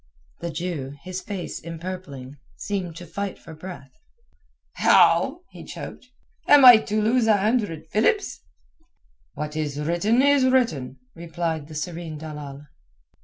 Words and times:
The 0.39 0.49
Jew, 0.49 0.95
his 1.03 1.21
face 1.21 1.61
empurpling, 1.63 2.37
seemed 2.55 2.95
to 2.95 3.05
fight 3.05 3.37
for 3.37 3.53
breath 3.53 3.91
"How?" 4.77 5.41
he 5.51 5.63
choked. 5.63 6.07
"Am 6.47 6.65
I 6.65 6.77
to 6.77 6.99
lose 7.03 7.27
a 7.27 7.37
hundred 7.37 7.85
philips?" 7.91 8.39
"What 9.35 9.55
is 9.55 9.79
written 9.79 10.23
is 10.23 10.45
written," 10.45 10.97
replied 11.13 11.67
the 11.67 11.75
serene 11.75 12.17
dalal. 12.17 12.65